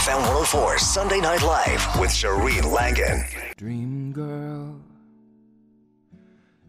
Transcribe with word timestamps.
FM 0.00 0.16
104 0.16 0.78
Sunday 0.78 1.20
Night 1.20 1.42
Live 1.42 2.00
with 2.00 2.08
Shereen 2.08 2.72
Langan. 2.72 3.22
Dream 3.58 4.12
girl, 4.12 4.80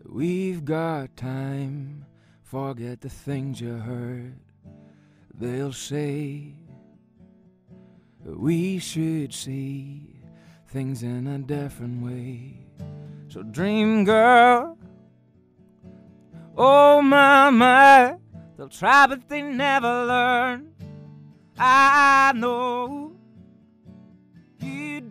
we've 0.04 0.66
got 0.66 1.16
time. 1.16 2.06
Forget 2.44 3.00
the 3.00 3.08
things 3.08 3.62
you 3.62 3.76
heard. 3.76 4.38
They'll 5.34 5.72
say 5.72 6.56
we 8.26 8.80
should 8.80 9.34
see 9.34 10.20
things 10.68 11.02
in 11.02 11.28
a 11.28 11.40
different 11.40 12.04
way. 12.04 12.58
So, 13.30 13.44
dream 13.44 14.04
girl, 14.04 14.78
oh 16.58 17.02
my, 17.02 17.50
my, 17.50 18.18
they'll 18.58 18.68
try 18.68 19.08
but 19.08 19.30
they 19.30 19.42
never 19.42 20.06
learn. 20.06 20.74
I 21.58 22.34
know 22.36 23.11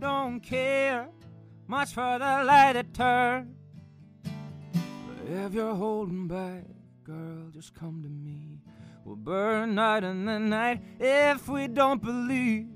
don't 0.00 0.40
care 0.40 1.08
much 1.66 1.92
for 1.94 2.18
the 2.18 2.44
light 2.44 2.72
to 2.72 2.82
turn. 2.82 3.54
But 4.24 5.28
if 5.28 5.54
you're 5.54 5.74
holding 5.74 6.26
back, 6.26 6.64
girl, 7.04 7.50
just 7.52 7.74
come 7.74 8.02
to 8.02 8.08
me. 8.08 8.58
We'll 9.04 9.16
burn 9.16 9.74
night 9.74 10.04
and 10.04 10.26
the 10.26 10.38
night 10.38 10.82
if 10.98 11.48
we 11.48 11.68
don't 11.68 12.02
believe. 12.02 12.66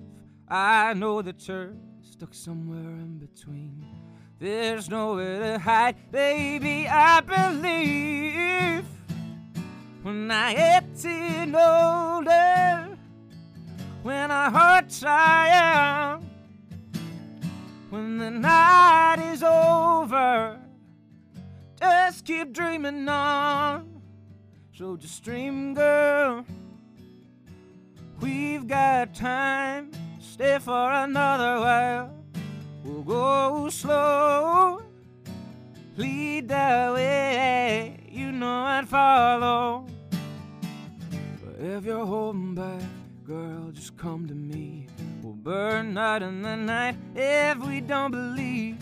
I 0.48 0.94
know 0.94 1.22
that 1.22 1.48
you're 1.48 1.74
stuck 2.02 2.34
somewhere 2.34 2.78
in 2.78 3.18
between. 3.18 3.84
There's 4.38 4.90
nowhere 4.90 5.54
to 5.54 5.58
hide, 5.58 5.96
baby. 6.12 6.86
I 6.86 7.20
believe 7.20 8.84
when 10.02 10.30
I 10.30 10.54
get 10.54 11.04
in 11.04 11.54
older, 11.54 12.98
when 14.02 14.30
our 14.30 14.50
hearts 14.50 15.02
are 15.02 15.48
young, 15.48 16.23
when 17.94 18.18
the 18.18 18.28
night 18.28 19.20
is 19.32 19.44
over, 19.44 20.58
just 21.78 22.24
keep 22.24 22.52
dreaming 22.52 23.08
on. 23.08 24.02
So 24.76 24.96
just 24.96 25.22
dream, 25.22 25.74
girl. 25.74 26.44
We've 28.20 28.66
got 28.66 29.14
time. 29.14 29.92
Stay 30.20 30.58
for 30.58 30.90
another 30.90 31.60
while. 31.60 32.10
We'll 32.82 33.02
go 33.02 33.68
slow. 33.68 34.82
Lead 35.96 36.48
the 36.48 36.92
way. 36.96 38.00
You 38.10 38.32
know 38.32 38.64
I'd 38.74 38.88
follow. 38.88 39.86
But 41.44 41.64
if 41.64 41.84
you're 41.84 42.04
holding 42.04 42.56
back, 42.56 42.82
girl, 43.24 43.70
just 43.72 43.96
come 43.96 44.26
to 44.26 44.34
me. 44.34 44.83
Burn 45.44 45.98
out 45.98 46.22
in 46.22 46.40
the 46.40 46.56
night 46.56 46.96
if 47.14 47.58
we 47.58 47.82
don't 47.82 48.10
believe. 48.10 48.78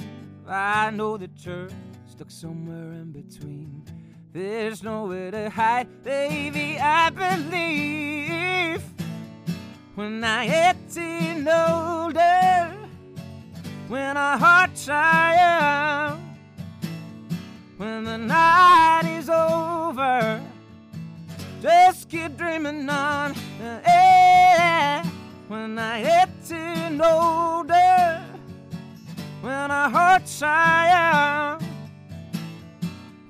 I 0.47 0.91
know 0.91 1.17
the 1.17 1.29
you're 1.45 1.69
stuck 2.09 2.31
somewhere 2.31 2.93
in 2.93 3.11
between. 3.11 3.83
There's 4.33 4.81
nowhere 4.81 5.33
to 5.33 5.51
hide, 5.51 6.05
baby. 6.05 6.79
I 6.79 7.11
believe 7.11 8.81
when 9.97 10.23
I 10.23 10.47
get 10.47 10.77
older, 11.49 12.73
when 13.89 14.17
our 14.17 14.39
hearts 14.39 14.89
are 14.89 15.35
young, 15.35 16.37
when 17.77 18.05
the 18.05 18.19
night 18.19 19.19
is 19.19 19.29
over, 19.29 20.41
just 21.61 22.09
keep 22.09 22.37
dreaming 22.37 22.89
on. 22.89 23.35
Yeah. 23.61 25.05
When 25.49 25.79
I 25.79 26.03
get 26.03 26.32
in 26.51 27.01
older, 27.01 28.23
when 29.41 29.71
our 29.71 29.91
hearts 29.91 30.43
are 30.43 30.87
young 30.89 31.73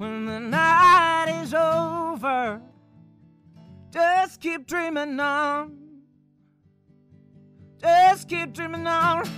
when 0.03 0.27
the 0.27 0.41
night 0.41 1.43
is 1.43 1.55
over. 1.55 2.61
Just 3.93 4.41
keep 4.41 4.67
dreaming 4.67 5.21
on. 5.21 5.79
Just 7.81 8.29
keep 8.29 8.53
dreaming 8.53 8.85
on. 8.85 9.29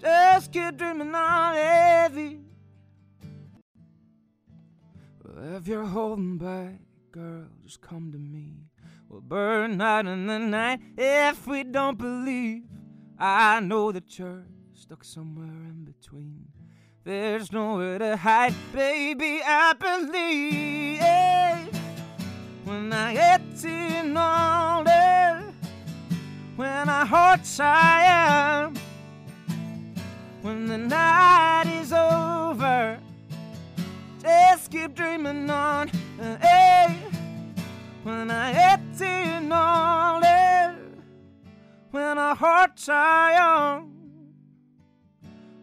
Just 0.00 0.52
keep 0.52 0.76
dreaming 0.76 1.12
on, 1.12 1.54
heavy. 1.56 2.38
If 5.56 5.66
you're 5.66 5.84
holding 5.84 6.38
back, 6.38 6.78
girl, 7.10 7.46
just 7.64 7.80
come 7.80 8.12
to 8.12 8.18
me. 8.18 8.68
We'll 9.08 9.22
burn 9.22 9.80
out 9.80 10.06
in 10.06 10.26
the 10.26 10.38
night 10.38 10.80
if 10.98 11.46
we 11.46 11.64
don't 11.64 11.96
believe. 11.96 12.64
I 13.18 13.58
know 13.60 13.90
the 13.90 14.02
you're 14.06 14.44
stuck 14.74 15.02
somewhere 15.02 15.46
in 15.46 15.84
between. 15.84 16.48
There's 17.04 17.50
nowhere 17.50 17.98
to 17.98 18.18
hide, 18.18 18.54
baby. 18.70 19.40
I 19.42 19.72
believe 19.72 21.00
when 22.64 22.92
I 22.92 23.14
get 23.14 23.64
in 23.64 24.14
older, 24.14 25.54
when 26.56 26.88
our 26.90 27.06
hearts 27.06 27.58
are 27.60 28.02
young, 28.04 28.76
when 30.42 30.66
the 30.66 30.76
night 30.76 31.64
is 31.80 31.94
over, 31.94 33.00
just 34.20 34.70
keep 34.70 34.94
dreaming 34.94 35.48
on. 35.48 35.88
Hey, 36.42 36.94
when 38.02 38.30
I 38.30 38.52
in 39.48 39.52
older, 39.52 40.78
when 41.90 42.18
our 42.18 42.34
hearts 42.36 42.88
are 42.88 43.32
young 43.32 43.94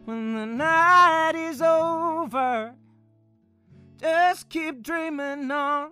when 0.04 0.34
the 0.34 0.46
night 0.46 1.32
is 1.34 1.60
over. 1.62 2.74
Just 3.98 4.48
keep 4.48 4.82
dreaming 4.82 5.50
on. 5.50 5.90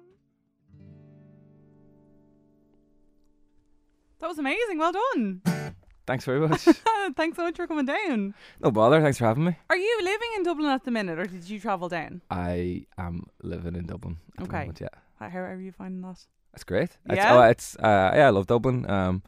That 4.20 4.28
was 4.28 4.38
amazing. 4.38 4.78
Well 4.78 4.92
done. 4.92 5.42
Thanks 6.06 6.24
very 6.24 6.46
much. 6.46 6.60
Thanks 7.16 7.36
so 7.36 7.44
much 7.44 7.56
for 7.56 7.66
coming 7.66 7.86
down. 7.86 8.34
no 8.60 8.70
bother. 8.70 9.00
Thanks 9.00 9.18
for 9.18 9.24
having 9.24 9.44
me. 9.44 9.56
Are 9.70 9.76
you 9.76 10.00
living 10.02 10.28
in 10.36 10.42
Dublin 10.44 10.70
at 10.70 10.84
the 10.84 10.90
minute, 10.90 11.18
or 11.18 11.26
did 11.26 11.48
you 11.48 11.58
travel 11.58 11.88
down? 11.88 12.20
I 12.30 12.86
am 12.98 13.24
living 13.42 13.74
in 13.74 13.86
Dublin. 13.86 14.18
At 14.38 14.44
Okay. 14.44 14.50
The 14.52 14.58
moment, 14.58 14.80
yeah. 14.80 14.88
How 15.18 15.28
how 15.30 15.38
are 15.40 15.58
you 15.60 15.72
finding 15.72 16.02
that? 16.02 16.24
It's 16.54 16.64
great. 16.64 16.96
It's, 17.06 17.16
Yeah? 17.16 17.36
oh, 17.36 17.42
it's 17.42 17.76
uh, 17.76 18.12
yeah, 18.14 18.26
I 18.26 18.30
love 18.30 18.46
Dublin. 18.46 18.88
Um, 18.88 19.22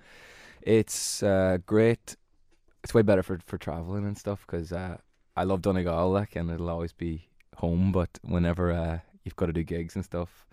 it's 0.63 1.23
uh, 1.23 1.59
great. 1.67 2.17
It's 2.85 2.95
way 2.95 3.03
better 3.03 3.23
for 3.23 3.39
for 3.45 3.59
traveling 3.59 4.05
and 4.07 4.17
stuff 4.17 4.45
because 4.47 4.73
uh, 4.73 4.97
I 5.37 5.45
love 5.45 5.63
Donegal, 5.63 6.11
like, 6.11 6.37
and 6.37 6.51
it'll 6.51 6.71
always 6.71 6.93
be 6.93 7.29
home. 7.57 7.93
But 7.93 8.19
whenever 8.23 8.73
uh, 8.73 8.99
you've 9.25 9.37
got 9.37 9.47
to 9.47 9.53
do 9.53 9.63
gigs 9.65 9.97
and 9.97 10.05
stuff, 10.05 10.47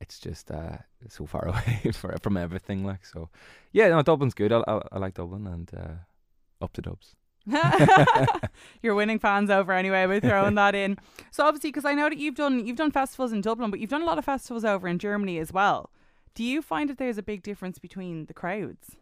it's 0.00 0.18
just 0.18 0.50
uh, 0.50 0.78
so 1.08 1.26
far 1.26 1.48
away 1.52 1.90
for, 1.92 2.16
from 2.22 2.36
everything. 2.36 2.84
Like, 2.84 3.04
so 3.04 3.28
yeah, 3.72 3.88
no, 3.88 4.02
Dublin's 4.02 4.34
good. 4.34 4.52
I, 4.52 4.62
I, 4.68 4.80
I 4.92 4.98
like 4.98 5.14
Dublin 5.14 5.46
and 5.46 5.70
uh, 5.76 6.64
up 6.64 6.72
to 6.74 6.82
Dubs. 6.82 7.16
You're 8.82 8.94
winning 8.94 9.18
fans 9.18 9.50
over 9.50 9.72
anyway 9.72 10.06
by 10.06 10.20
throwing 10.20 10.54
that 10.54 10.74
in. 10.74 10.96
So 11.30 11.44
obviously, 11.44 11.70
because 11.70 11.84
I 11.84 11.92
know 11.92 12.08
that 12.08 12.18
you've 12.18 12.36
done 12.36 12.66
you've 12.66 12.76
done 12.76 12.90
festivals 12.90 13.32
in 13.32 13.40
Dublin, 13.40 13.70
but 13.70 13.80
you've 13.80 13.90
done 13.90 14.02
a 14.02 14.06
lot 14.06 14.18
of 14.18 14.24
festivals 14.24 14.64
over 14.64 14.88
in 14.88 14.98
Germany 14.98 15.38
as 15.38 15.52
well. 15.52 15.90
Do 16.34 16.42
you 16.42 16.62
find 16.62 16.90
that 16.90 16.98
there's 16.98 17.18
a 17.18 17.22
big 17.22 17.42
difference 17.42 17.78
between 17.78 18.26
the 18.26 18.34
crowds? 18.34 18.96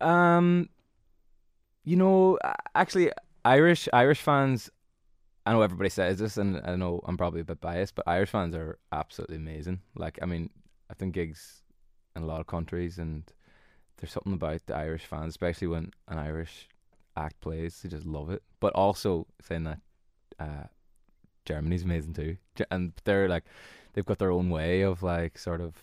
Um, 0.00 0.68
you 1.84 1.96
know, 1.96 2.38
actually, 2.74 3.12
Irish 3.44 3.88
Irish 3.92 4.20
fans. 4.20 4.70
I 5.44 5.52
know 5.52 5.62
everybody 5.62 5.90
says 5.90 6.18
this, 6.18 6.36
and 6.36 6.60
I 6.64 6.76
know 6.76 7.00
I'm 7.04 7.16
probably 7.16 7.40
a 7.40 7.44
bit 7.44 7.60
biased, 7.60 7.96
but 7.96 8.06
Irish 8.06 8.30
fans 8.30 8.54
are 8.54 8.78
absolutely 8.92 9.36
amazing. 9.36 9.80
Like, 9.96 10.18
I 10.22 10.26
mean, 10.26 10.50
I've 10.88 10.98
done 10.98 11.10
gigs 11.10 11.62
in 12.14 12.22
a 12.22 12.26
lot 12.26 12.40
of 12.40 12.46
countries, 12.46 12.98
and 12.98 13.24
there's 13.96 14.12
something 14.12 14.34
about 14.34 14.66
the 14.66 14.76
Irish 14.76 15.04
fans, 15.04 15.30
especially 15.30 15.66
when 15.66 15.90
an 16.06 16.18
Irish 16.18 16.68
act 17.16 17.40
plays, 17.40 17.80
they 17.82 17.88
just 17.88 18.06
love 18.06 18.30
it. 18.30 18.42
But 18.60 18.72
also 18.74 19.26
saying 19.40 19.64
that, 19.64 19.80
uh, 20.38 20.66
Germany's 21.44 21.82
amazing 21.82 22.14
too, 22.14 22.36
and 22.70 22.92
they're 23.04 23.28
like, 23.28 23.44
they've 23.92 24.06
got 24.06 24.18
their 24.18 24.30
own 24.30 24.48
way 24.48 24.82
of 24.82 25.02
like 25.02 25.38
sort 25.38 25.60
of, 25.60 25.82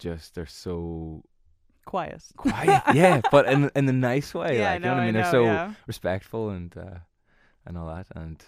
just 0.00 0.34
they're 0.34 0.46
so 0.46 1.22
Quiet. 1.86 2.22
quiet, 2.36 2.82
yeah, 2.94 3.20
but 3.30 3.46
in 3.46 3.70
in 3.74 3.86
the 3.86 3.92
nice 3.92 4.34
way. 4.34 4.58
yeah, 4.58 4.64
like, 4.64 4.70
I 4.70 4.74
you 4.74 4.80
know. 4.80 4.88
know 4.88 4.94
what 4.94 5.00
I 5.00 5.04
mean? 5.06 5.14
know, 5.14 5.22
They're 5.22 5.30
so 5.30 5.44
yeah. 5.44 5.74
respectful 5.86 6.50
and 6.50 6.76
uh, 6.76 6.98
and 7.66 7.76
all 7.78 7.86
that. 7.88 8.06
And 8.14 8.44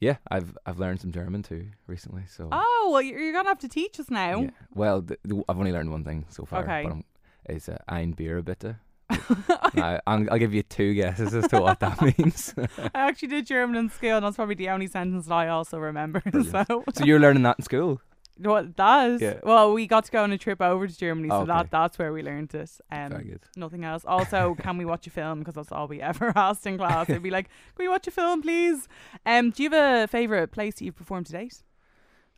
yeah, 0.00 0.16
I've 0.30 0.56
I've 0.66 0.78
learned 0.78 1.00
some 1.00 1.12
German 1.12 1.42
too 1.42 1.68
recently. 1.86 2.22
So 2.26 2.48
Oh, 2.50 2.90
well, 2.92 3.02
you're, 3.02 3.20
you're 3.20 3.32
gonna 3.32 3.48
have 3.48 3.60
to 3.60 3.68
teach 3.68 4.00
us 4.00 4.10
now. 4.10 4.40
yeah. 4.42 4.50
well, 4.74 5.04
I've 5.48 5.58
only 5.58 5.72
learned 5.72 5.90
one 5.92 6.04
thing 6.04 6.24
so 6.30 6.44
far. 6.44 6.62
Okay. 6.64 6.82
but 6.84 6.92
I'm, 6.92 7.04
it's 7.44 7.68
uh, 7.68 7.78
ein 7.88 8.12
Bier 8.12 8.42
bitte. 8.42 8.76
Now, 9.74 10.00
I'm, 10.06 10.28
I'll 10.32 10.38
give 10.38 10.52
you 10.54 10.62
two 10.62 10.94
guesses 10.94 11.34
as 11.34 11.46
to 11.48 11.60
what 11.60 11.80
that 11.80 12.00
means. 12.18 12.54
I 12.94 13.08
actually 13.08 13.28
did 13.28 13.46
German 13.46 13.76
in 13.76 13.90
school, 13.90 14.16
and 14.16 14.24
that's 14.24 14.36
probably 14.36 14.54
the 14.54 14.70
only 14.70 14.86
sentence 14.86 15.26
that 15.26 15.34
I 15.34 15.48
also 15.48 15.78
remember. 15.78 16.20
Brilliant. 16.20 16.66
So, 16.68 16.84
so 16.94 17.04
you're 17.04 17.20
learning 17.20 17.42
that 17.44 17.56
in 17.58 17.64
school? 17.64 18.00
What 18.40 18.76
that 18.76 19.10
is? 19.10 19.20
Yeah. 19.20 19.40
Well, 19.42 19.72
we 19.72 19.86
got 19.86 20.04
to 20.06 20.10
go 20.12 20.22
on 20.22 20.32
a 20.32 20.38
trip 20.38 20.60
over 20.60 20.86
to 20.86 20.96
Germany, 20.96 21.28
so 21.28 21.36
Okay. 21.42 21.46
that 21.46 21.70
that's 21.70 21.98
where 21.98 22.12
we 22.12 22.22
learned 22.22 22.54
it. 22.54 22.70
Um, 22.90 23.10
Very 23.10 23.24
good. 23.24 23.40
Nothing 23.56 23.84
else. 23.84 24.04
Also, 24.04 24.54
can 24.60 24.78
we 24.78 24.84
watch 24.84 25.06
a 25.06 25.10
film? 25.10 25.40
Because 25.40 25.54
that's 25.54 25.72
all 25.72 25.88
we 25.88 26.00
ever 26.00 26.32
asked 26.36 26.66
in 26.66 26.76
class. 26.78 27.06
They'd 27.08 27.22
be 27.22 27.30
like, 27.30 27.48
"Can 27.48 27.84
we 27.84 27.88
watch 27.88 28.06
a 28.06 28.10
film, 28.10 28.42
please?" 28.42 28.88
Um, 29.26 29.50
do 29.50 29.62
you 29.62 29.70
have 29.70 30.04
a 30.04 30.06
favorite 30.08 30.52
place 30.52 30.74
that 30.76 30.84
you've 30.84 30.96
performed 30.96 31.26
to 31.26 31.32
date? 31.32 31.62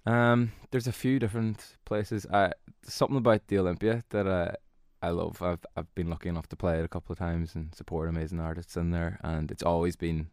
Um, 0.07 0.53
there's 0.71 0.87
a 0.87 0.93
few 0.93 1.19
different 1.19 1.77
places. 1.85 2.27
I 2.33 2.53
something 2.83 3.19
about 3.19 3.47
the 3.49 3.59
Olympia 3.59 4.03
that 4.11 4.27
I 4.27 4.55
I 5.03 5.11
love. 5.11 5.43
I've 5.43 5.65
I've 5.77 5.95
been 5.95 6.09
lucky 6.09 6.29
enough 6.31 6.49
to 6.49 6.57
play 6.57 6.79
it 6.79 6.85
a 6.85 6.89
couple 6.89 7.13
of 7.13 7.19
times 7.19 7.55
and 7.55 7.75
support 7.75 8.09
amazing 8.09 8.41
artists 8.41 8.77
in 8.77 8.91
there, 8.91 9.19
and 9.23 9.51
it's 9.51 9.63
always 9.63 9.97
been 9.97 10.29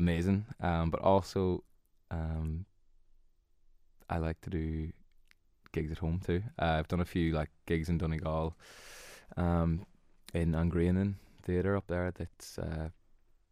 amazing. 0.00 0.46
Um, 0.60 0.90
but 0.90 1.00
also, 1.00 1.64
um, 2.10 2.64
I 4.10 4.18
like 4.18 4.40
to 4.42 4.50
do 4.50 4.90
gigs 5.72 5.92
at 5.92 5.98
home 5.98 6.20
too. 6.24 6.42
Uh, 6.58 6.76
I've 6.78 6.88
done 6.88 7.00
a 7.00 7.04
few 7.04 7.32
like 7.32 7.50
gigs 7.66 7.88
in 7.88 7.98
Donegal, 7.98 8.56
um, 9.36 9.86
in 10.34 10.54
An 10.54 10.70
Grianán 10.70 11.14
Theatre 11.42 11.76
up 11.76 11.86
there. 11.88 12.10
That's 12.16 12.58
uh, 12.58 12.88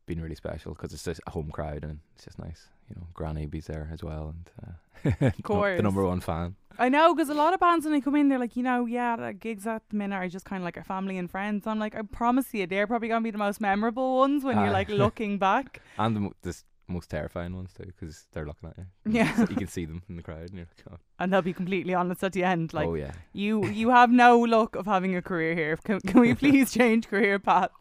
been 0.07 0.21
really 0.23 0.35
special 0.35 0.73
because 0.75 0.93
it's 0.93 1.05
just 1.05 1.21
a 1.27 1.31
home 1.31 1.51
crowd 1.51 1.85
and 1.85 2.01
it's 2.15 2.25
just 2.25 2.39
nice. 2.39 2.69
You 2.89 2.97
know, 2.97 3.07
Granny 3.15 3.47
B's 3.47 3.67
there 3.67 3.89
as 3.93 4.03
well, 4.05 4.35
and 4.35 4.51
uh, 4.63 5.31
the 5.37 5.43
Course. 5.43 5.83
number 5.83 6.07
one 6.07 6.21
fan. 6.21 6.55
I 6.79 6.89
know 6.89 7.15
because 7.15 7.31
a 7.31 7.35
lot 7.35 7.53
of 7.55 7.59
bands 7.61 7.85
when 7.85 7.93
they 7.95 8.01
come 8.01 8.15
in, 8.17 8.29
they're 8.29 8.39
like, 8.39 8.55
you 8.55 8.63
know, 8.63 8.87
yeah, 8.87 9.17
the 9.17 9.33
gigs 9.33 9.67
at 9.67 9.83
the 9.89 9.97
minute 9.97 10.15
are 10.17 10.29
just 10.29 10.45
kind 10.45 10.63
of 10.63 10.65
like 10.65 10.77
a 10.77 10.85
family 10.85 11.17
and 11.19 11.29
friends. 11.31 11.67
I'm 11.67 11.79
like, 11.81 11.95
I 11.97 12.03
promise 12.03 12.53
you, 12.55 12.67
they're 12.67 12.87
probably 12.87 13.09
gonna 13.09 13.23
be 13.25 13.31
the 13.33 13.39
most 13.39 13.61
memorable 13.61 14.17
ones 14.19 14.45
when 14.45 14.57
you're 14.59 14.71
like 14.71 14.89
looking 15.05 15.39
back. 15.39 15.81
and 15.99 16.15
the 16.15 16.21
mo- 16.21 16.35
the 16.43 16.51
s- 16.51 16.65
most 16.89 17.11
terrifying 17.11 17.55
ones 17.55 17.73
too, 17.73 17.85
because 17.85 18.27
they're 18.33 18.47
looking 18.47 18.69
at 18.69 18.79
you. 18.79 18.87
Yeah. 19.13 19.41
You 19.41 19.57
can 19.57 19.69
see 19.69 19.85
them 19.85 20.03
in 20.09 20.17
the 20.17 20.23
crowd, 20.23 20.49
and 20.49 20.55
you're 20.55 20.67
like, 20.67 20.95
oh, 20.95 20.99
and 21.19 21.33
they'll 21.33 21.43
be 21.43 21.53
completely 21.53 21.95
honest 21.95 22.23
at 22.23 22.33
the 22.33 22.45
end. 22.45 22.73
Like 22.75 22.89
oh 22.89 22.95
yeah, 22.95 23.13
you, 23.33 23.67
you 23.67 23.91
have 23.91 24.11
no 24.11 24.39
luck 24.39 24.77
of 24.77 24.87
having 24.87 25.17
a 25.17 25.23
career 25.23 25.55
here. 25.55 25.77
Can, 25.77 26.01
can 26.01 26.21
we 26.21 26.35
please 26.43 26.73
change 26.73 27.09
career 27.09 27.39
paths? 27.39 27.75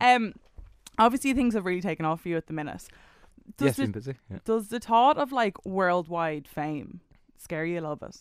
Um, 0.00 0.34
obviously 0.98 1.32
things 1.32 1.54
have 1.54 1.64
really 1.64 1.80
taken 1.80 2.04
off 2.04 2.22
for 2.22 2.28
you 2.28 2.36
at 2.36 2.46
the 2.46 2.52
minute. 2.52 2.88
Does 3.56 3.66
yes, 3.66 3.76
the, 3.76 3.82
been 3.84 3.92
busy. 3.92 4.14
Yeah. 4.30 4.38
does 4.44 4.68
the 4.68 4.80
thought 4.80 5.16
of 5.16 5.32
like 5.32 5.64
worldwide 5.64 6.46
fame 6.46 7.00
scare 7.38 7.64
you 7.64 7.80
a 7.80 7.82
little 7.82 7.96
bit? 7.96 8.16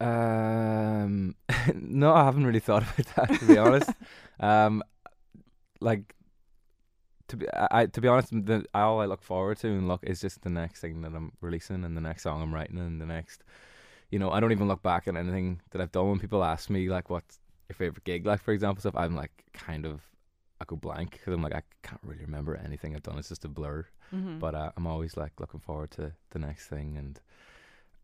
Um, 0.00 1.34
no, 1.74 2.14
I 2.14 2.24
haven't 2.24 2.46
really 2.46 2.60
thought 2.60 2.82
about 2.82 3.14
that 3.16 3.40
to 3.40 3.46
be 3.46 3.58
honest. 3.58 3.90
Um, 4.38 4.82
like 5.80 6.14
to 7.30 7.36
be, 7.36 7.46
I, 7.52 7.86
to 7.86 8.00
be 8.00 8.08
honest, 8.08 8.30
the 8.30 8.64
all 8.74 9.00
I 9.00 9.06
look 9.06 9.22
forward 9.22 9.58
to 9.58 9.68
and 9.68 9.88
look 9.88 10.00
is 10.02 10.20
just 10.20 10.42
the 10.42 10.50
next 10.50 10.80
thing 10.80 11.02
that 11.02 11.12
I'm 11.14 11.32
releasing 11.40 11.84
and 11.84 11.96
the 11.96 12.00
next 12.00 12.24
song 12.24 12.42
I'm 12.42 12.54
writing 12.54 12.78
and 12.78 13.00
the 13.00 13.06
next. 13.06 13.42
You 14.10 14.18
know, 14.18 14.30
I 14.30 14.40
don't 14.40 14.52
even 14.52 14.66
look 14.68 14.82
back 14.82 15.06
at 15.06 15.16
anything 15.16 15.60
that 15.70 15.80
I've 15.80 15.92
done. 15.92 16.08
When 16.08 16.18
people 16.18 16.42
ask 16.42 16.68
me 16.68 16.88
like, 16.88 17.08
"What's 17.08 17.38
your 17.68 17.76
favorite 17.76 18.04
gig?" 18.04 18.26
Like, 18.26 18.42
for 18.42 18.52
example, 18.52 18.80
stuff, 18.80 18.96
I'm 18.96 19.14
like, 19.14 19.44
kind 19.52 19.86
of, 19.86 20.02
I 20.60 20.64
go 20.66 20.74
blank 20.76 21.12
because 21.12 21.32
I'm 21.32 21.42
like, 21.42 21.54
I 21.54 21.62
can't 21.82 22.00
really 22.02 22.24
remember 22.24 22.56
anything 22.56 22.96
I've 22.96 23.04
done. 23.04 23.18
It's 23.18 23.28
just 23.28 23.44
a 23.44 23.48
blur. 23.48 23.86
Mm-hmm. 24.12 24.40
But 24.40 24.54
uh, 24.56 24.72
I'm 24.76 24.88
always 24.88 25.16
like 25.16 25.38
looking 25.38 25.60
forward 25.60 25.92
to 25.92 26.12
the 26.30 26.38
next 26.38 26.66
thing 26.66 26.96
and. 26.98 27.20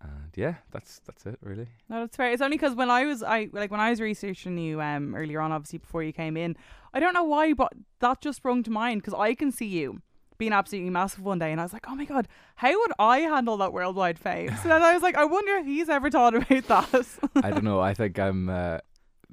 And 0.00 0.30
yeah, 0.34 0.56
that's 0.70 1.00
that's 1.06 1.26
it 1.26 1.38
really. 1.42 1.68
No, 1.88 2.00
that's 2.00 2.16
fair. 2.16 2.30
It's 2.30 2.42
only 2.42 2.56
because 2.56 2.74
when 2.74 2.90
I 2.90 3.04
was 3.04 3.22
I 3.22 3.48
like 3.52 3.70
when 3.70 3.80
I 3.80 3.90
was 3.90 4.00
researching 4.00 4.58
you 4.58 4.80
um 4.80 5.14
earlier 5.14 5.40
on, 5.40 5.52
obviously 5.52 5.78
before 5.78 6.02
you 6.02 6.12
came 6.12 6.36
in, 6.36 6.56
I 6.92 7.00
don't 7.00 7.14
know 7.14 7.24
why, 7.24 7.52
but 7.52 7.72
that 8.00 8.20
just 8.20 8.36
sprung 8.38 8.62
to 8.64 8.70
mind 8.70 9.02
because 9.02 9.18
I 9.18 9.34
can 9.34 9.50
see 9.52 9.66
you 9.66 10.02
being 10.38 10.52
absolutely 10.52 10.90
massive 10.90 11.22
one 11.22 11.38
day, 11.38 11.50
and 11.50 11.60
I 11.60 11.64
was 11.64 11.72
like, 11.72 11.86
oh 11.88 11.94
my 11.94 12.04
god, 12.04 12.28
how 12.56 12.78
would 12.78 12.92
I 12.98 13.20
handle 13.20 13.56
that 13.58 13.72
worldwide 13.72 14.18
fame? 14.18 14.54
So 14.62 14.68
then 14.68 14.82
I 14.82 14.92
was 14.92 15.02
like, 15.02 15.16
I 15.16 15.24
wonder 15.24 15.56
if 15.56 15.66
he's 15.66 15.88
ever 15.88 16.10
thought 16.10 16.34
about 16.34 16.68
that. 16.68 17.06
I 17.36 17.50
don't 17.50 17.64
know. 17.64 17.80
I 17.80 17.94
think 17.94 18.18
I'm 18.18 18.48
uh, 18.48 18.78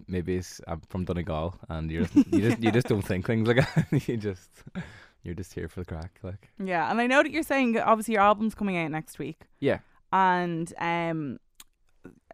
maybe 0.07 0.35
it's, 0.35 0.61
I'm 0.67 0.81
from 0.89 1.05
Donegal, 1.05 1.55
and 1.69 1.91
you 1.91 2.05
just 2.05 2.15
you 2.33 2.41
just 2.41 2.63
you 2.63 2.71
just 2.71 2.87
don't 2.87 3.01
think 3.01 3.25
things 3.25 3.47
like 3.47 3.57
that. 3.57 4.07
you 4.07 4.17
just 4.17 4.49
you're 5.23 5.35
just 5.35 5.53
here 5.53 5.67
for 5.67 5.81
the 5.81 5.85
crack, 5.85 6.19
like 6.23 6.49
yeah, 6.63 6.89
and 6.89 6.99
I 7.01 7.07
know 7.07 7.23
that 7.23 7.31
you're 7.31 7.43
saying 7.43 7.77
obviously 7.77 8.13
your 8.13 8.23
album's 8.23 8.55
coming 8.55 8.77
out 8.77 8.91
next 8.91 9.19
week, 9.19 9.41
yeah. 9.59 9.79
And 10.13 10.73
um. 10.77 11.39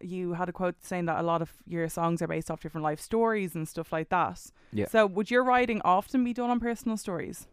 You 0.02 0.34
had 0.34 0.48
a 0.48 0.54
quote 0.54 0.76
saying 0.81 1.06
that 1.08 1.20
a 1.20 1.24
lot 1.24 1.42
of 1.42 1.52
your 1.68 1.90
songs 1.90 2.22
are 2.22 2.28
based 2.28 2.50
off 2.50 2.62
different 2.62 2.86
life 2.86 3.02
stories 3.02 3.54
and 3.54 3.68
stuff 3.68 3.92
like 3.92 4.08
that. 4.10 4.40
Yeah. 4.72 4.88
So, 4.88 5.06
would 5.06 5.30
your 5.30 5.44
writing 5.44 5.81
often 5.84 6.24
be 6.24 6.34
done 6.34 6.50
on 6.50 6.62
personal 6.62 6.96
stories? 6.96 7.48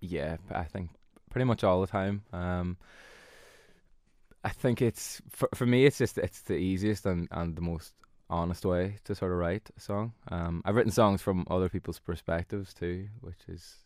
Yeah, 0.00 0.38
I 0.50 0.64
think 0.64 0.90
pretty 1.30 1.44
much 1.44 1.62
all 1.64 1.80
the 1.80 1.86
time. 1.86 2.22
Um, 2.32 2.76
I 4.44 4.50
think 4.50 4.82
it's 4.82 5.22
for 5.30 5.48
for 5.54 5.66
me. 5.66 5.86
It's 5.86 5.98
just 5.98 6.18
it's 6.18 6.42
the 6.42 6.54
easiest 6.54 7.06
and, 7.06 7.28
and 7.30 7.56
the 7.56 7.62
most 7.62 7.94
honest 8.28 8.64
way 8.64 8.98
to 9.04 9.14
sort 9.14 9.32
of 9.32 9.38
write 9.38 9.70
a 9.76 9.80
song. 9.80 10.12
Um, 10.30 10.62
I've 10.64 10.76
written 10.76 10.92
songs 10.92 11.22
from 11.22 11.46
other 11.50 11.68
people's 11.68 11.98
perspectives 11.98 12.74
too, 12.74 13.08
which 13.20 13.40
is 13.48 13.76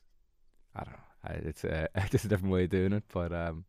I 0.74 0.84
don't 0.84 0.92
know. 0.92 0.98
I, 1.24 1.32
it's 1.48 1.64
a, 1.64 1.88
just 2.10 2.24
a 2.24 2.28
different 2.28 2.52
way 2.52 2.64
of 2.64 2.70
doing 2.70 2.92
it, 2.92 3.04
but 3.12 3.32
um, 3.32 3.64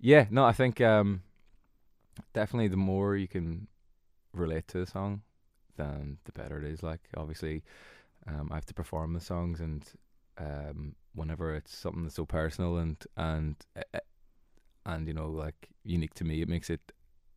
yeah, 0.00 0.26
no, 0.30 0.44
I 0.44 0.52
think 0.52 0.80
um, 0.80 1.22
definitely 2.32 2.68
the 2.68 2.76
more 2.76 3.16
you 3.16 3.28
can 3.28 3.68
relate 4.32 4.68
to 4.68 4.78
the 4.78 4.86
song, 4.86 5.22
then 5.76 6.18
the 6.24 6.32
better 6.32 6.58
it 6.58 6.64
is. 6.64 6.82
Like 6.82 7.00
obviously, 7.16 7.62
um, 8.26 8.48
I 8.50 8.56
have 8.56 8.66
to 8.66 8.74
perform 8.74 9.14
the 9.14 9.20
songs, 9.20 9.60
and 9.60 9.84
um, 10.38 10.94
whenever 11.14 11.54
it's 11.54 11.74
something 11.74 12.02
that's 12.02 12.16
so 12.16 12.26
personal 12.26 12.78
and 12.78 12.96
and 13.16 13.56
uh, 13.76 13.82
uh, 13.94 13.98
and 14.86 15.06
you 15.06 15.14
know 15.14 15.28
like 15.28 15.68
unique 15.84 16.14
to 16.14 16.24
me, 16.24 16.42
it 16.42 16.48
makes 16.48 16.70
it 16.70 16.92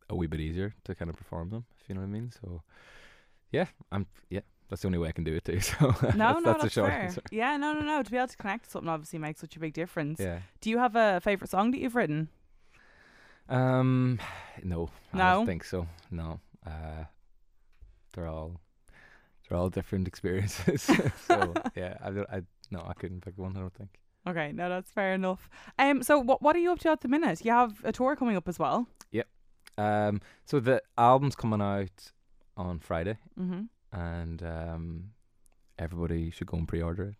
a 0.08 0.16
wee 0.16 0.26
bit 0.26 0.40
easier 0.40 0.74
to 0.84 0.94
kind 0.94 1.10
of 1.10 1.16
perform 1.16 1.50
them. 1.50 1.64
If 1.80 1.88
you 1.88 1.94
know 1.94 2.00
what 2.02 2.08
I 2.08 2.10
mean. 2.10 2.32
So 2.42 2.62
yeah, 3.50 3.66
I'm 3.90 4.06
yeah. 4.30 4.40
That's 4.68 4.80
the 4.80 4.88
only 4.88 4.98
way 4.98 5.08
I 5.08 5.12
can 5.12 5.24
do 5.24 5.34
it 5.34 5.44
too. 5.44 5.60
So 5.60 5.86
No, 5.86 5.90
that's, 5.92 6.16
no, 6.16 6.42
that's 6.44 6.62
that's 6.62 6.74
fair. 6.74 6.90
answer. 6.90 7.20
Yeah, 7.30 7.58
no, 7.58 7.74
no, 7.74 7.80
no. 7.80 8.02
To 8.02 8.10
be 8.10 8.16
able 8.16 8.28
to 8.28 8.36
connect 8.38 8.64
to 8.64 8.70
something 8.70 8.88
obviously 8.88 9.18
makes 9.18 9.38
such 9.38 9.54
a 9.54 9.60
big 9.60 9.74
difference. 9.74 10.18
Yeah. 10.18 10.38
Do 10.62 10.70
you 10.70 10.78
have 10.78 10.96
a 10.96 11.20
favorite 11.20 11.50
song 11.50 11.72
that 11.72 11.80
you've 11.80 11.94
written? 11.94 12.30
Um, 13.48 14.18
no, 14.62 14.88
I 15.12 15.18
don't 15.34 15.46
think 15.46 15.64
so. 15.64 15.86
No, 16.10 16.40
uh, 16.66 17.04
they're 18.14 18.26
all 18.28 18.60
they're 19.48 19.58
all 19.58 19.68
different 19.70 20.06
experiences. 20.12 20.82
so 21.26 21.54
yeah, 21.76 21.96
I 22.02 22.10
don't. 22.10 22.28
I 22.30 22.42
no, 22.70 22.84
I 22.86 22.94
couldn't 22.94 23.20
pick 23.22 23.36
one. 23.38 23.56
I 23.56 23.60
don't 23.60 23.74
think. 23.74 23.90
Okay, 24.28 24.52
no, 24.52 24.68
that's 24.68 24.90
fair 24.90 25.14
enough. 25.14 25.48
Um, 25.78 26.02
so 26.02 26.18
what 26.18 26.40
what 26.42 26.54
are 26.56 26.60
you 26.60 26.72
up 26.72 26.78
to 26.80 26.90
at 26.90 27.00
the 27.00 27.08
minute? 27.08 27.44
You 27.44 27.50
have 27.52 27.80
a 27.84 27.92
tour 27.92 28.16
coming 28.16 28.36
up 28.36 28.48
as 28.48 28.58
well. 28.58 28.86
Yep. 29.10 29.26
Um, 29.78 30.20
so 30.44 30.60
the 30.60 30.82
album's 30.96 31.34
coming 31.34 31.60
out 31.60 32.12
on 32.56 32.78
Friday, 32.78 33.18
Mm-hmm. 33.38 33.62
and 33.98 34.42
um, 34.42 35.10
everybody 35.82 36.30
should 36.30 36.46
go 36.46 36.56
and 36.58 36.66
pre-order 36.68 37.14
it 37.14 37.16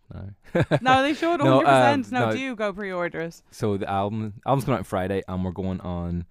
now. 0.63 0.77
No, 0.81 1.03
they 1.03 1.13
should 1.19 1.39
No, 1.39 1.61
100%. 1.61 1.93
um, 1.93 2.05
no, 2.11 2.25
no. 2.29 2.35
do 2.35 2.55
go 2.55 2.73
pre-order 2.73 3.21
it. 3.21 3.41
So 3.51 3.77
the 3.77 3.89
album 3.89 4.33
album's 4.45 4.65
coming 4.65 4.75
out 4.75 4.79
on 4.79 4.83
Friday, 4.85 5.21
and 5.27 5.43
we're 5.45 5.51
going 5.51 5.81
on 5.81 6.25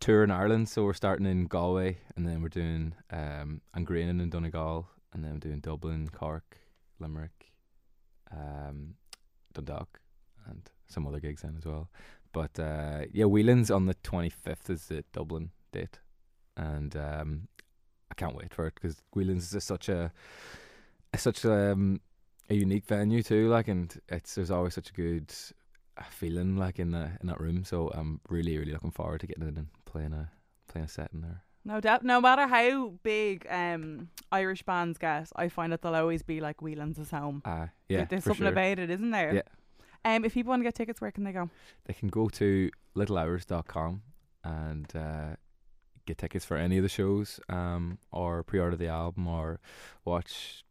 tour 0.00 0.24
in 0.24 0.30
Ireland. 0.30 0.68
So 0.68 0.84
we're 0.84 0.92
starting 0.94 1.26
in 1.26 1.46
Galway, 1.46 1.98
and 2.16 2.26
then 2.26 2.42
we're 2.42 2.48
doing 2.48 2.94
um, 3.10 3.60
An 3.74 3.86
Grianán 3.86 4.20
in 4.22 4.30
Donegal, 4.30 4.88
and 5.12 5.22
then 5.24 5.32
we're 5.34 5.38
doing 5.38 5.60
Dublin, 5.60 6.08
Cork, 6.12 6.58
Limerick, 6.98 7.52
um, 8.32 8.94
Dundalk, 9.54 10.00
and 10.48 10.62
some 10.88 11.06
other 11.06 11.20
gigs 11.20 11.42
then 11.42 11.54
as 11.58 11.64
well. 11.66 11.88
But 12.32 12.58
uh, 12.58 13.02
yeah, 13.12 13.24
Whelan's 13.24 13.70
on 13.70 13.86
the 13.86 13.94
twenty 14.02 14.30
fifth 14.30 14.68
is 14.70 14.86
the 14.86 15.04
Dublin 15.12 15.50
date, 15.72 15.98
and 16.56 16.94
um, 16.96 17.48
I 18.10 18.14
can't 18.14 18.36
wait 18.36 18.52
for 18.52 18.66
it 18.66 18.74
because 18.74 19.02
Whelan's 19.14 19.54
is 19.54 19.64
such 19.64 19.88
a 19.88 20.12
such 21.22 21.44
um, 21.44 22.00
a 22.48 22.54
unique 22.54 22.86
venue 22.86 23.22
too. 23.22 23.48
Like, 23.48 23.68
and 23.68 23.98
it's 24.08 24.34
there's 24.34 24.50
always 24.50 24.74
such 24.74 24.90
a 24.90 24.92
good 24.92 25.32
uh, 25.96 26.02
feeling 26.10 26.56
like 26.56 26.78
in 26.78 26.92
the 26.92 27.10
in 27.20 27.26
that 27.28 27.40
room. 27.40 27.64
So 27.64 27.90
I'm 27.94 28.20
really 28.28 28.58
really 28.58 28.72
looking 28.72 28.90
forward 28.90 29.20
to 29.20 29.26
getting 29.26 29.46
in 29.46 29.56
and 29.56 29.68
playing 29.84 30.12
a 30.12 30.30
playing 30.68 30.86
a 30.86 30.88
set 30.88 31.10
in 31.12 31.22
there. 31.22 31.42
No 31.64 31.80
doubt. 31.80 32.04
No 32.04 32.20
matter 32.20 32.46
how 32.46 32.92
big 33.02 33.44
um, 33.50 34.08
Irish 34.30 34.62
bands 34.62 34.98
get, 34.98 35.28
I 35.34 35.48
find 35.48 35.72
that 35.72 35.82
they'll 35.82 35.96
always 35.96 36.22
be 36.22 36.40
like 36.40 36.62
Whelan's 36.62 36.96
is 36.96 37.10
home. 37.10 37.42
Uh, 37.44 37.66
yeah, 37.88 38.04
There's 38.04 38.22
for 38.22 38.30
something 38.30 38.44
sure. 38.44 38.52
about 38.52 38.78
it, 38.78 38.88
isn't 38.88 39.10
there? 39.10 39.34
Yeah. 39.34 39.42
Um, 40.04 40.24
if 40.24 40.34
people 40.34 40.50
want 40.50 40.60
to 40.60 40.64
get 40.64 40.76
tickets, 40.76 41.00
where 41.00 41.10
can 41.10 41.24
they 41.24 41.32
go? 41.32 41.50
They 41.86 41.92
can 41.92 42.08
go 42.08 42.28
to 42.28 42.70
littlehours.com 42.94 44.02
and 44.44 44.94
uh, 44.94 45.34
get 46.06 46.18
tickets 46.18 46.44
for 46.44 46.56
any 46.56 46.76
of 46.76 46.84
the 46.84 46.88
shows, 46.88 47.40
um, 47.48 47.98
or 48.12 48.44
pre-order 48.44 48.76
the 48.76 48.86
album, 48.86 49.26
or 49.26 49.58
watch 50.04 50.62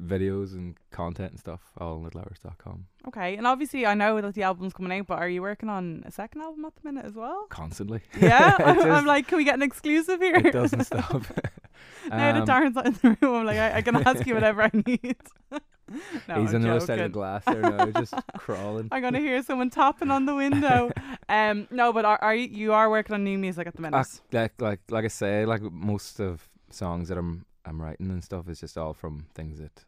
videos 0.00 0.52
and 0.52 0.76
content 0.90 1.30
and 1.32 1.40
stuff 1.40 1.60
all 1.78 1.94
on 1.96 2.04
littlehours.com. 2.10 2.86
Okay, 3.08 3.36
and 3.36 3.46
obviously 3.46 3.86
I 3.86 3.94
know 3.94 4.20
that 4.20 4.34
the 4.34 4.42
album's 4.42 4.72
coming 4.72 4.96
out, 4.98 5.06
but 5.06 5.18
are 5.18 5.28
you 5.28 5.42
working 5.42 5.68
on 5.68 6.02
a 6.06 6.10
second 6.10 6.42
album 6.42 6.64
at 6.64 6.72
the 6.76 6.80
minute 6.88 7.04
as 7.06 7.14
well? 7.14 7.46
Constantly. 7.48 8.00
Yeah, 8.20 8.56
I'm, 8.64 8.80
I'm 8.90 9.06
like, 9.06 9.26
can 9.28 9.38
we 9.38 9.44
get 9.44 9.54
an 9.54 9.62
exclusive 9.62 10.20
here? 10.20 10.36
it 10.36 10.52
doesn't 10.52 10.84
stop. 10.84 11.10
now 12.10 12.32
that 12.32 12.36
Um, 12.42 12.46
Darren's 12.46 12.74
not 12.74 12.86
in 12.86 12.92
the 12.94 13.16
room, 13.20 13.34
I'm 13.36 13.46
like, 13.46 13.58
I, 13.58 13.76
I 13.78 13.82
can 13.82 13.96
ask 13.96 14.26
you 14.26 14.34
whatever 14.34 14.62
I 14.62 14.70
need. 14.74 15.16
no, 15.50 16.40
He's 16.40 16.50
I'm 16.50 16.56
on 16.56 16.60
the 16.62 16.70
other 16.70 16.80
side 16.80 16.98
of 16.98 17.04
the 17.04 17.08
glass 17.08 17.44
there 17.46 17.60
now, 17.62 17.86
just 17.86 18.14
crawling. 18.36 18.88
I'm 18.92 19.00
gonna 19.02 19.20
hear 19.20 19.42
someone 19.42 19.70
tapping 19.70 20.10
on 20.10 20.26
the 20.26 20.34
window. 20.34 20.90
um, 21.28 21.66
no, 21.70 21.92
but 21.92 22.04
are, 22.04 22.18
are 22.22 22.34
you, 22.34 22.48
you 22.48 22.72
are 22.72 22.90
working 22.90 23.14
on 23.14 23.24
new 23.24 23.38
music 23.38 23.66
at 23.66 23.74
the 23.74 23.82
minute? 23.82 24.06
Like 24.32 24.52
like 24.60 24.80
like 24.90 25.04
I 25.04 25.08
say, 25.08 25.46
like 25.46 25.62
most 25.62 26.20
of 26.20 26.48
songs 26.70 27.08
that 27.08 27.16
I'm 27.16 27.46
I'm 27.68 27.80
writing 27.82 28.10
and 28.10 28.24
stuff 28.24 28.48
is 28.48 28.60
just 28.60 28.76
all 28.78 28.94
from 28.94 29.26
things 29.34 29.58
that 29.58 29.84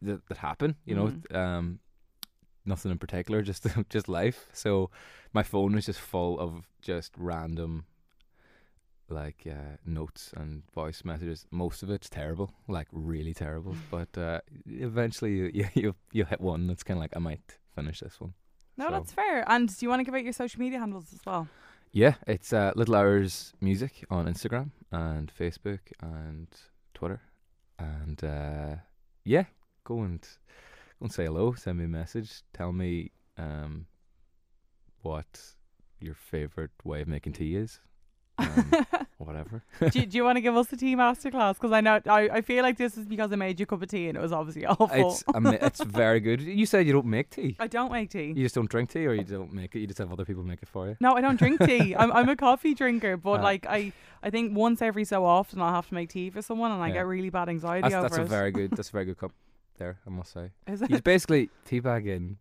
that, 0.00 0.26
that 0.28 0.38
happen. 0.38 0.74
You 0.84 0.96
know, 0.96 1.06
Mhm. 1.08 1.34
um, 1.36 1.78
nothing 2.64 2.90
in 2.90 2.98
particular, 2.98 3.42
just 3.50 3.66
just 3.88 4.08
life. 4.08 4.46
So 4.52 4.90
my 5.32 5.42
phone 5.42 5.76
is 5.78 5.86
just 5.86 6.00
full 6.00 6.38
of 6.40 6.66
just 6.80 7.12
random 7.16 7.84
like 9.08 9.46
uh, 9.46 9.76
notes 9.84 10.32
and 10.36 10.62
voice 10.74 11.04
messages. 11.04 11.46
Most 11.50 11.82
of 11.82 11.90
it's 11.90 12.08
terrible, 12.08 12.50
like 12.68 12.88
really 12.92 13.34
terrible. 13.34 13.76
but 13.90 14.16
uh, 14.16 14.40
eventually 14.66 15.32
you 15.36 15.50
you 15.54 15.68
you, 15.74 15.94
you 16.12 16.24
hit 16.24 16.40
one 16.40 16.66
that's 16.66 16.82
kind 16.82 16.98
of 16.98 17.02
like 17.02 17.16
I 17.16 17.20
might 17.20 17.58
finish 17.74 18.00
this 18.00 18.20
one. 18.20 18.34
no, 18.76 18.86
so- 18.86 18.90
that's 18.92 19.12
fair. 19.12 19.44
And 19.50 19.68
do 19.68 19.84
you 19.84 19.88
want 19.90 20.00
to 20.00 20.04
give 20.04 20.14
out 20.14 20.24
your 20.24 20.32
social 20.32 20.60
media 20.60 20.78
handles 20.78 21.12
as 21.12 21.20
well? 21.26 21.46
Yeah, 21.94 22.14
it's 22.26 22.54
uh, 22.54 22.72
Little 22.74 22.94
Hours 22.94 23.52
Music 23.60 24.06
on 24.08 24.24
Instagram 24.24 24.70
and 24.90 25.30
Facebook 25.38 25.80
and 26.00 26.48
Twitter, 26.94 27.20
and 27.78 28.22
uh, 28.24 28.76
yeah, 29.24 29.44
go 29.84 30.00
and 30.00 30.20
go 30.22 31.02
and 31.02 31.12
say 31.12 31.26
hello. 31.26 31.52
Send 31.52 31.76
me 31.76 31.84
a 31.84 31.88
message. 31.88 32.44
Tell 32.54 32.72
me 32.72 33.10
um, 33.36 33.84
what 35.02 35.38
your 36.00 36.14
favorite 36.14 36.70
way 36.82 37.02
of 37.02 37.08
making 37.08 37.34
tea 37.34 37.56
is. 37.56 37.78
Um, 38.42 38.86
whatever. 39.18 39.62
do, 39.90 40.06
do 40.06 40.16
you 40.16 40.24
want 40.24 40.36
to 40.36 40.40
give 40.40 40.56
us 40.56 40.66
the 40.68 40.76
tea 40.76 40.96
masterclass? 40.96 41.54
Because 41.54 41.72
I 41.72 41.80
know 41.80 42.00
I, 42.06 42.28
I 42.28 42.40
feel 42.40 42.62
like 42.62 42.76
this 42.76 42.96
is 42.98 43.06
because 43.06 43.32
I 43.32 43.36
made 43.36 43.58
you 43.60 43.64
a 43.64 43.66
cup 43.66 43.82
of 43.82 43.88
tea 43.88 44.08
and 44.08 44.16
it 44.18 44.20
was 44.20 44.32
obviously 44.32 44.66
awful. 44.66 44.88
it's 44.92 45.24
it's 45.62 45.84
very 45.84 46.20
good. 46.20 46.40
You 46.40 46.66
said 46.66 46.86
you 46.86 46.92
don't 46.92 47.06
make 47.06 47.30
tea. 47.30 47.56
I 47.58 47.66
don't 47.66 47.92
make 47.92 48.10
tea. 48.10 48.28
You 48.36 48.44
just 48.44 48.54
don't 48.54 48.68
drink 48.70 48.90
tea, 48.90 49.06
or 49.06 49.14
you 49.14 49.24
don't 49.24 49.52
make 49.52 49.74
it. 49.74 49.80
You 49.80 49.86
just 49.86 49.98
have 49.98 50.12
other 50.12 50.24
people 50.24 50.42
make 50.42 50.62
it 50.62 50.68
for 50.68 50.88
you. 50.88 50.96
No, 51.00 51.14
I 51.14 51.20
don't 51.20 51.36
drink 51.38 51.60
tea. 51.64 51.94
I'm 51.96 52.10
I'm 52.12 52.28
a 52.28 52.36
coffee 52.48 52.74
drinker, 52.74 53.16
but 53.16 53.40
Ah. 53.40 53.42
like 53.44 53.66
I 53.66 53.92
I 54.22 54.30
think 54.30 54.56
once 54.56 54.82
every 54.82 55.04
so 55.04 55.24
often 55.24 55.60
I'll 55.60 55.74
have 55.74 55.88
to 55.88 55.94
make 55.94 56.10
tea 56.10 56.30
for 56.30 56.42
someone 56.42 56.72
and 56.72 56.82
I 56.82 56.88
Yeah. 56.88 56.94
get 56.94 57.06
really 57.06 57.30
bad 57.30 57.48
anxiety 57.48 57.82
That's, 57.82 57.94
over 57.94 58.02
that's 58.08 58.18
a 58.18 58.22
it. 58.22 58.28
very 58.28 58.50
good. 58.52 58.70
That's 58.72 58.88
a 58.88 58.92
very 58.92 59.04
good 59.04 59.18
cup. 59.18 59.32
There, 59.78 59.98
I 60.06 60.10
must 60.10 60.32
say. 60.32 60.50
Is 60.66 60.82
it? 60.82 60.90
just 60.90 61.02
basically 61.04 61.48
teabag 61.68 62.06
in. 62.06 62.36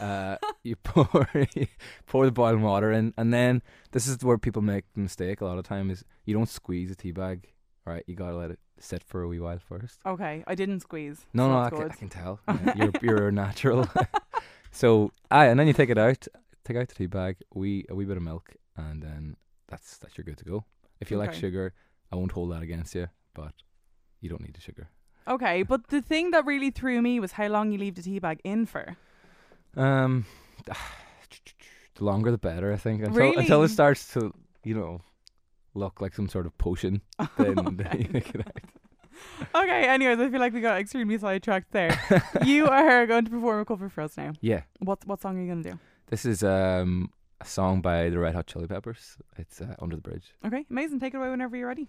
Uh, 0.00 0.36
you 0.62 0.76
pour 0.76 1.08
pour 2.06 2.24
the 2.24 2.32
boiling 2.32 2.62
water 2.62 2.90
in, 2.92 3.12
and 3.16 3.32
then 3.32 3.62
this 3.92 4.06
is 4.06 4.22
where 4.24 4.38
people 4.38 4.62
make 4.62 4.84
the 4.94 5.00
mistake 5.00 5.40
a 5.40 5.44
lot 5.44 5.58
of 5.58 5.64
times. 5.64 5.92
is 5.92 6.04
you 6.24 6.34
don't 6.34 6.48
squeeze 6.48 6.90
a 6.90 6.94
tea 6.94 7.12
bag, 7.12 7.52
right? 7.84 8.04
You 8.06 8.14
gotta 8.14 8.36
let 8.36 8.50
it 8.50 8.58
sit 8.78 9.02
for 9.04 9.22
a 9.22 9.28
wee 9.28 9.40
while 9.40 9.58
first. 9.58 10.00
Okay, 10.06 10.44
I 10.46 10.54
didn't 10.54 10.80
squeeze. 10.80 11.26
No, 11.32 11.44
so 11.44 11.52
no, 11.52 11.58
I 11.58 11.70
can. 11.70 11.90
I 11.90 11.94
can 11.94 12.08
tell. 12.08 12.40
Yeah, 12.48 12.74
you're 12.76 12.92
you're 13.02 13.30
natural. 13.30 13.88
so, 14.70 15.12
aye, 15.30 15.46
and 15.46 15.58
then 15.58 15.66
you 15.66 15.72
take 15.72 15.90
it 15.90 15.98
out, 15.98 16.26
take 16.64 16.76
out 16.76 16.88
the 16.88 16.94
tea 16.94 17.06
bag, 17.06 17.36
wee 17.54 17.86
a 17.88 17.94
wee 17.94 18.04
bit 18.04 18.16
of 18.16 18.22
milk, 18.22 18.54
and 18.76 19.02
then 19.02 19.36
that's 19.68 19.98
that's 19.98 20.16
you're 20.16 20.24
good 20.24 20.38
to 20.38 20.44
go. 20.44 20.64
If 21.00 21.10
you 21.10 21.18
like 21.18 21.34
sugar, 21.34 21.74
I 22.10 22.16
won't 22.16 22.32
hold 22.32 22.52
that 22.52 22.62
against 22.62 22.94
you, 22.94 23.08
but 23.34 23.52
you 24.20 24.30
don't 24.30 24.40
need 24.40 24.54
the 24.54 24.60
sugar. 24.60 24.88
Okay, 25.26 25.62
but 25.62 25.88
the 25.88 26.02
thing 26.02 26.30
that 26.32 26.44
really 26.44 26.70
threw 26.70 27.00
me 27.00 27.18
was 27.18 27.32
how 27.32 27.46
long 27.48 27.72
you 27.72 27.78
leave 27.78 27.94
the 27.94 28.02
tea 28.02 28.18
bag 28.18 28.40
in 28.44 28.66
for. 28.66 28.96
Um, 29.76 30.24
the 31.94 32.04
longer 32.04 32.30
the 32.30 32.38
better, 32.38 32.72
I 32.72 32.76
think. 32.76 33.02
Until 33.04 33.38
until 33.38 33.62
it 33.62 33.68
starts 33.68 34.12
to, 34.14 34.32
you 34.64 34.74
know, 34.74 35.00
look 35.74 36.00
like 36.00 36.14
some 36.14 36.28
sort 36.28 36.46
of 36.46 36.56
potion, 36.58 37.00
then, 37.36 37.76
then 37.76 37.88
you 37.92 38.06
Okay. 38.06 38.08
make 38.12 38.34
it 38.34 38.46
out. 38.46 38.56
Okay, 39.54 39.88
anyways, 39.88 40.18
I 40.18 40.28
feel 40.28 40.40
like 40.40 40.52
we 40.52 40.60
got 40.60 40.80
extremely 40.80 41.16
sidetracked 41.18 41.70
there. 41.72 41.96
you 42.44 42.66
are 42.66 43.06
going 43.06 43.24
to 43.24 43.30
perform 43.30 43.60
a 43.60 43.64
cover 43.64 43.88
for 43.88 44.02
us 44.02 44.16
now. 44.16 44.32
Yeah, 44.40 44.62
What 44.80 45.06
what 45.06 45.20
song 45.20 45.38
are 45.38 45.40
you 45.40 45.46
going 45.46 45.62
to 45.62 45.70
do? 45.72 45.78
this 46.08 46.24
is 46.26 46.42
um 46.42 47.10
a 47.40 47.44
song 47.46 47.80
by 47.80 48.10
the 48.10 48.18
Red 48.18 48.34
Hot 48.34 48.46
Chili 48.46 48.66
Peppers. 48.66 49.16
It's 49.38 49.60
uh, 49.60 49.74
Under 49.80 49.96
the 49.96 50.02
Bridge. 50.02 50.32
Okay, 50.44 50.64
amazing. 50.70 51.00
Take 51.00 51.14
it 51.14 51.18
away 51.18 51.30
whenever 51.30 51.56
you're 51.56 51.68
ready. 51.68 51.88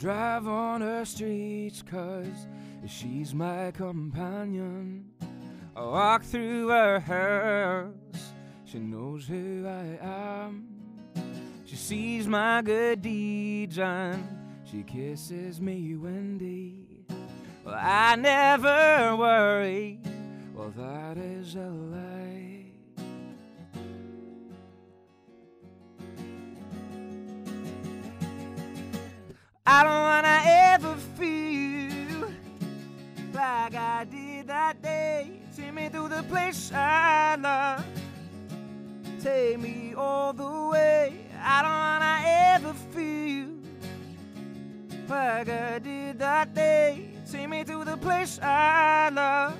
Drive 0.00 0.48
on 0.48 0.80
her 0.80 1.04
streets 1.04 1.82
cause 1.82 2.46
she's 2.86 3.34
my 3.34 3.70
companion. 3.72 5.04
I 5.76 5.82
walk 5.82 6.24
through 6.24 6.68
her 6.68 6.98
house, 6.98 8.32
she 8.64 8.78
knows 8.78 9.26
who 9.26 9.66
I 9.66 9.98
am. 10.02 10.68
She 11.66 11.76
sees 11.76 12.26
my 12.26 12.62
good 12.62 13.02
deeds 13.02 13.78
and 13.78 14.26
she 14.64 14.84
kisses 14.84 15.60
me 15.60 15.94
windy. 15.96 17.04
Well, 17.62 17.76
I 17.78 18.16
never 18.16 19.16
worry, 19.16 20.00
well, 20.54 20.72
that 20.78 21.18
is 21.18 21.56
a 21.56 21.68
lie. 21.68 22.59
I 29.72 29.84
don't 29.84 30.02
wanna 30.02 30.40
ever 30.44 30.96
feel 31.16 32.28
like 33.32 33.72
I 33.76 34.04
did 34.10 34.48
that 34.48 34.82
day. 34.82 35.30
Take 35.56 35.72
me 35.72 35.88
through 35.88 36.08
the 36.08 36.24
place 36.24 36.72
I 36.74 37.36
love. 37.36 37.84
Take 39.22 39.60
me 39.60 39.94
all 39.96 40.32
the 40.32 40.70
way. 40.72 41.24
I 41.40 41.62
don't 41.62 41.70
wanna 41.70 42.20
ever 42.26 42.74
feel 42.92 43.50
like 45.08 45.48
I 45.48 45.78
did 45.78 46.18
that 46.18 46.52
day. 46.52 47.12
Take 47.30 47.48
me 47.48 47.62
to 47.62 47.84
the 47.84 47.96
place 47.96 48.40
I 48.42 49.10
love. 49.10 49.56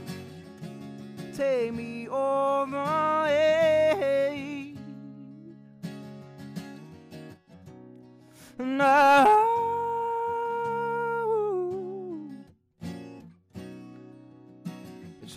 Take 1.36 1.72
me 1.72 2.08
all 2.08 2.66
the 2.66 2.82
way. 3.28 4.74
No. 8.58 9.49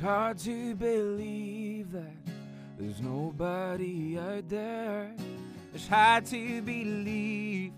hard 0.03 0.37
to 0.37 0.75
believe 0.75 1.93
that 1.93 2.17
there's 2.77 2.99
nobody 2.99 4.19
out 4.19 4.49
there. 4.49 5.15
It's 5.73 5.87
hard 5.87 6.25
to 6.25 6.61
believe 6.61 7.71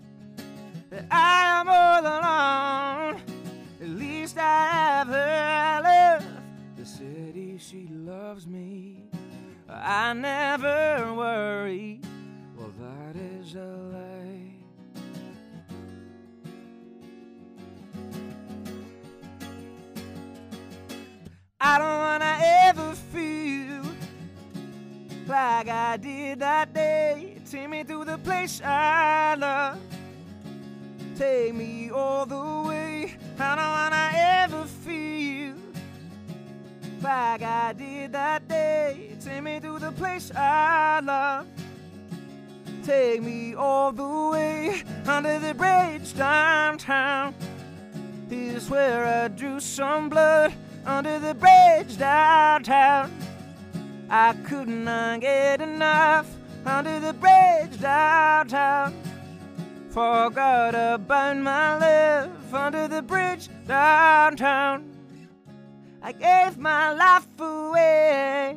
that 0.90 1.06
I 1.08 1.60
am 1.60 1.68
all 1.68 2.00
alone. 2.00 3.22
At 3.80 3.88
least 3.88 4.38
I 4.38 4.66
have 4.72 5.06
her. 5.06 5.14
I 5.14 6.18
love 6.18 6.26
the 6.76 6.84
city, 6.84 7.58
she 7.58 7.86
loves 7.92 8.44
me. 8.44 9.04
I 9.68 10.12
never 10.12 11.14
worry. 11.14 12.00
Well, 12.56 12.72
that 12.80 13.16
is 13.16 13.54
a 13.54 13.64
lie. 13.92 14.05
I 21.68 21.78
don't 21.78 21.98
wanna 21.98 22.38
ever 22.68 22.94
feel 23.12 23.82
like 25.26 25.68
I 25.68 25.96
did 25.96 26.38
that 26.38 26.72
day. 26.72 27.38
Take 27.50 27.68
me 27.68 27.82
to 27.82 28.04
the 28.04 28.18
place 28.18 28.62
I 28.64 29.34
love. 29.34 29.80
Take 31.18 31.56
me 31.56 31.90
all 31.90 32.24
the 32.24 32.68
way. 32.68 33.16
I 33.40 33.56
don't 33.56 33.72
wanna 33.78 34.10
ever 34.14 34.64
feel 34.64 35.56
like 37.02 37.42
I 37.42 37.72
did 37.72 38.12
that 38.12 38.46
day. 38.46 39.16
Take 39.20 39.42
me 39.42 39.58
to 39.58 39.80
the 39.80 39.90
place 39.90 40.30
I 40.36 41.00
love. 41.00 41.48
Take 42.84 43.24
me 43.24 43.54
all 43.54 43.90
the 43.90 44.30
way 44.30 44.84
under 45.04 45.40
the 45.40 45.52
bridge 45.52 46.14
downtown. 46.14 47.34
Here's 48.30 48.70
where 48.70 49.04
I 49.04 49.26
drew 49.26 49.58
some 49.58 50.08
blood 50.08 50.52
under 50.86 51.18
the 51.18 51.34
bridge 51.34 51.98
downtown. 51.98 53.10
I 54.08 54.34
could 54.44 54.68
not 54.68 55.20
get 55.20 55.60
enough 55.60 56.30
under 56.64 57.00
the 57.00 57.12
bridge 57.12 57.80
downtown. 57.80 58.94
Forgot 59.90 60.74
about 60.74 61.36
my 61.38 61.78
love 61.78 62.54
under 62.54 62.86
the 62.86 63.02
bridge 63.02 63.48
downtown. 63.66 64.92
I 66.02 66.12
gave 66.12 66.56
my 66.56 66.92
life 66.92 67.26
away. 67.40 68.56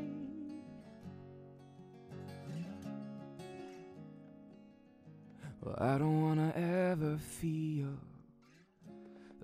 Well, 5.62 5.76
I 5.80 5.98
don't 5.98 6.22
wanna 6.22 6.54
ever 6.56 7.18
feel 7.18 7.98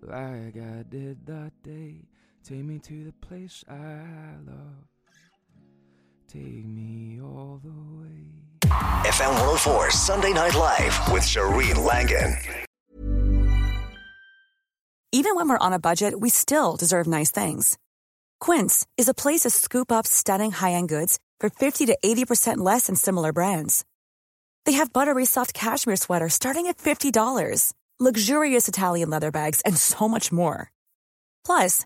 like 0.02 0.56
I 0.56 0.84
did 0.90 1.26
that 1.26 1.52
day. 1.64 2.15
Take 2.48 2.64
me 2.64 2.78
to 2.78 3.06
the 3.06 3.12
place 3.28 3.66
I 3.68 3.74
love. 4.46 4.86
Take 6.28 6.64
me 6.64 7.20
all 7.20 7.60
the 7.64 7.70
way. 7.70 8.70
FM 9.10 9.32
104 9.32 9.90
Sunday 9.90 10.32
Night 10.32 10.54
Live 10.54 11.12
with 11.12 11.24
Shereen 11.24 11.84
Langan. 11.84 12.38
Even 15.12 15.36
when 15.36 15.50
we're 15.50 15.58
on 15.58 15.74
a 15.74 15.80
budget, 15.80 16.20
we 16.20 16.30
still 16.30 16.76
deserve 16.76 17.08
nice 17.08 17.32
things. 17.32 17.80
Quince 18.40 18.86
is 18.96 19.10
a 19.10 19.16
place 19.16 19.42
to 19.42 19.50
scoop 19.50 19.92
up 19.92 20.06
stunning 20.06 20.52
high-end 20.52 20.90
goods 20.90 21.18
for 21.40 21.50
50 21.50 21.88
to 21.88 21.98
80% 22.06 22.58
less 22.58 22.86
than 22.86 22.96
similar 22.96 23.34
brands. 23.34 23.86
They 24.66 24.74
have 24.74 24.94
buttery 24.94 25.26
soft 25.26 25.56
cashmere 25.56 25.96
sweaters 25.96 26.36
starting 26.36 26.68
at 26.68 26.78
$50, 26.78 27.74
luxurious 28.00 28.68
Italian 28.68 29.10
leather 29.10 29.32
bags, 29.32 29.62
and 29.62 29.76
so 29.76 30.08
much 30.08 30.32
more. 30.32 30.72
Plus, 31.44 31.86